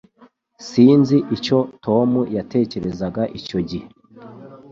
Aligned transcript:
Sinzi 0.69 1.17
icyo 1.35 1.57
Tom 1.85 2.09
yatekerezaga 2.37 3.23
icyo 3.39 3.59
gihe 3.69 3.85